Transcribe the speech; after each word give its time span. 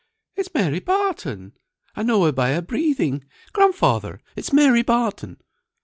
"It's 0.35 0.51
Mary 0.55 0.79
Barton! 0.79 1.53
I 1.95 2.01
know 2.01 2.23
her 2.25 2.31
by 2.31 2.53
her 2.53 2.63
breathing! 2.63 3.23
Grandfather, 3.53 4.19
it's 4.35 4.51
Mary 4.51 4.81
Barton!" 4.81 5.37